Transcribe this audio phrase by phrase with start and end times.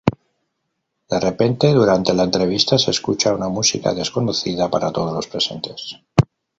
[1.11, 5.99] De repente, durante la entrevista, se escucha una música desconocida para todos los presentes.